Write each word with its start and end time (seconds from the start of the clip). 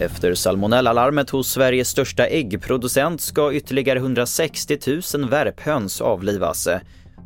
Efter 0.00 0.34
salmonellalarmet 0.34 1.30
hos 1.30 1.50
Sveriges 1.50 1.88
största 1.88 2.26
äggproducent 2.26 3.20
ska 3.20 3.52
ytterligare 3.52 3.98
160 3.98 4.78
000 5.14 5.30
värphöns 5.30 6.00
avlivas. 6.00 6.68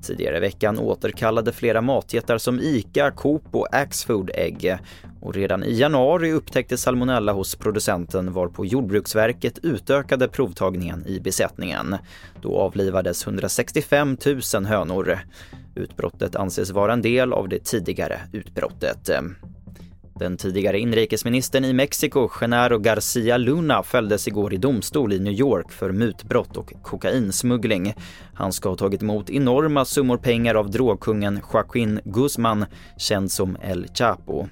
Tidigare 0.02 0.36
i 0.36 0.40
veckan 0.40 0.78
återkallade 0.78 1.52
flera 1.52 1.80
matjättar 1.80 2.38
som 2.38 2.60
ICA, 2.60 3.10
Coop 3.10 3.42
och 3.50 3.74
Axfood 3.74 4.30
ägg. 4.34 4.76
Och 5.20 5.34
redan 5.34 5.64
i 5.64 5.78
januari 5.78 6.32
upptäcktes 6.32 6.82
salmonella 6.82 7.32
hos 7.32 7.56
producenten 7.56 8.32
varpå 8.32 8.66
Jordbruksverket 8.66 9.58
utökade 9.62 10.28
provtagningen 10.28 11.06
i 11.06 11.20
besättningen. 11.20 11.96
Då 12.42 12.58
avlivades 12.58 13.26
165 13.26 14.16
000 14.54 14.64
hönor. 14.64 15.18
Utbrottet 15.74 16.36
anses 16.36 16.70
vara 16.70 16.92
en 16.92 17.02
del 17.02 17.32
av 17.32 17.48
det 17.48 17.64
tidigare 17.64 18.20
utbrottet. 18.32 19.10
Den 20.20 20.36
tidigare 20.36 20.78
inrikesministern 20.78 21.64
i 21.64 21.72
Mexiko, 21.72 22.28
Genaro 22.28 22.78
Garcia 22.78 23.36
Luna, 23.36 23.82
fälldes 23.82 24.28
igår 24.28 24.54
i 24.54 24.56
domstol 24.56 25.12
i 25.12 25.18
New 25.18 25.32
York 25.32 25.72
för 25.72 25.92
mutbrott 25.92 26.56
och 26.56 26.72
kokainsmuggling. 26.82 27.94
Han 28.34 28.52
ska 28.52 28.68
ha 28.68 28.76
tagit 28.76 29.02
emot 29.02 29.30
enorma 29.30 29.84
summor 29.84 30.16
pengar 30.16 30.54
av 30.54 30.70
drogkungen 30.70 31.40
Joaquin 31.52 32.00
Guzman, 32.04 32.64
känd 32.98 33.32
som 33.32 33.56
El 33.62 33.86
Chapo. 33.94 34.46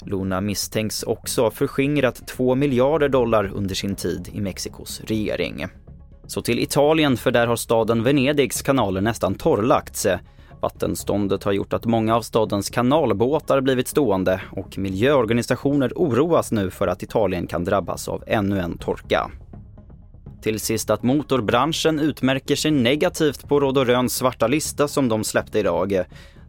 Luna 0.00 0.40
misstänks 0.40 1.02
också 1.02 1.42
ha 1.42 1.50
förskingrat 1.50 2.28
2 2.28 2.54
miljarder 2.54 3.08
dollar 3.08 3.50
under 3.54 3.74
sin 3.74 3.94
tid 3.94 4.30
i 4.32 4.40
Mexikos 4.40 5.00
regering. 5.00 5.66
Så 6.26 6.42
till 6.42 6.58
Italien, 6.58 7.16
för 7.16 7.30
där 7.30 7.46
har 7.46 7.56
staden 7.56 8.02
Venedigs 8.02 8.62
kanaler 8.62 9.00
nästan 9.00 9.34
torrlagts. 9.34 10.06
Vattenståndet 10.60 11.44
har 11.44 11.52
gjort 11.52 11.72
att 11.72 11.84
många 11.84 12.16
av 12.16 12.22
stadens 12.22 12.70
kanalbåtar 12.70 13.60
blivit 13.60 13.88
stående 13.88 14.40
och 14.50 14.78
miljöorganisationer 14.78 15.92
oroas 15.96 16.52
nu 16.52 16.70
för 16.70 16.88
att 16.88 17.02
Italien 17.02 17.46
kan 17.46 17.64
drabbas 17.64 18.08
av 18.08 18.24
ännu 18.26 18.60
en 18.60 18.78
torka. 18.78 19.30
Till 20.42 20.60
sist 20.60 20.90
att 20.90 21.02
motorbranschen 21.02 22.00
utmärker 22.00 22.56
sig 22.56 22.70
negativt 22.70 23.48
på 23.48 23.60
Råd 23.60 23.78
och 23.78 23.86
Röns 23.86 24.14
svarta 24.14 24.46
lista 24.46 24.88
som 24.88 25.08
de 25.08 25.24
släppte 25.24 25.58
idag. 25.58 26.04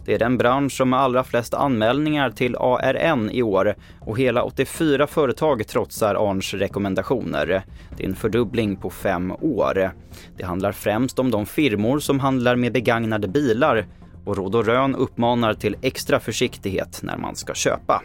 Det 0.09 0.15
är 0.15 0.19
den 0.19 0.37
bransch 0.37 0.71
som 0.71 0.93
har 0.93 0.99
allra 0.99 1.23
flest 1.23 1.53
anmälningar 1.53 2.29
till 2.29 2.55
ARN 2.55 3.29
i 3.31 3.43
år 3.43 3.75
och 3.99 4.19
hela 4.19 4.43
84 4.43 5.07
företag 5.07 5.67
trotsar 5.67 6.15
ARNs 6.15 6.53
rekommendationer. 6.53 7.63
Det 7.97 8.03
är 8.03 8.07
en 8.07 8.15
fördubbling 8.15 8.75
på 8.75 8.89
fem 8.89 9.31
år. 9.31 9.91
Det 10.37 10.43
handlar 10.43 10.71
främst 10.71 11.19
om 11.19 11.31
de 11.31 11.45
firmor 11.45 11.99
som 11.99 12.19
handlar 12.19 12.55
med 12.55 12.73
begagnade 12.73 13.27
bilar 13.27 13.87
och 14.25 14.37
Råd 14.37 14.55
och 14.55 14.65
Rön 14.65 14.95
uppmanar 14.95 15.53
till 15.53 15.75
extra 15.81 16.19
försiktighet 16.19 16.99
när 17.03 17.17
man 17.17 17.35
ska 17.35 17.53
köpa. 17.53 18.03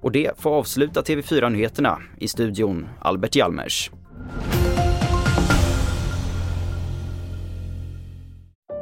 Och 0.00 0.12
det 0.12 0.40
får 0.40 0.50
avsluta 0.50 1.02
TV4-nyheterna. 1.02 1.98
I 2.18 2.28
studion 2.28 2.86
Albert 3.00 3.36
Hjalmers. 3.36 3.90